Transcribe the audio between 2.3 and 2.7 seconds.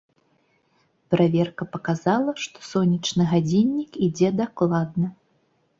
што